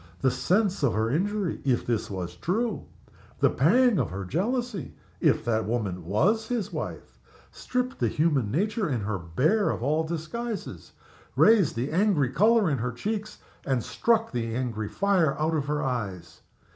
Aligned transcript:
The 0.21 0.31
sense 0.31 0.81
of 0.81 0.95
her 0.95 1.11
injury 1.11 1.61
(if 1.63 1.85
this 1.85 2.09
was 2.09 2.35
true), 2.35 2.85
the 3.39 3.51
pang 3.51 3.99
of 3.99 4.09
her 4.09 4.25
jealousy 4.25 4.95
(if 5.19 5.45
that 5.45 5.67
woman 5.67 6.05
was 6.05 6.47
his 6.47 6.73
wife), 6.73 7.19
stripped 7.51 7.99
the 7.99 8.07
human 8.07 8.49
nature 8.49 8.89
in 8.89 9.01
her 9.01 9.19
bare 9.19 9.69
of 9.69 9.83
all 9.83 10.03
disguises, 10.03 10.93
raised 11.35 11.75
the 11.75 11.91
angry 11.91 12.31
color 12.31 12.67
in 12.67 12.79
her 12.79 12.91
cheeks, 12.93 13.37
and 13.63 13.83
struck 13.83 14.31
the 14.31 14.55
angry 14.55 14.89
fire 14.89 15.37
out 15.37 15.53
of 15.53 15.67
her 15.67 15.83
eyes. 15.83 16.41